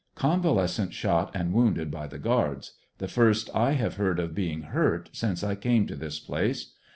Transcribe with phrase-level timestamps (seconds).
[0.15, 5.11] Convalescent shot and wounded by the guards, the first I have heard of being hurt
[5.13, 6.73] since I came to this place.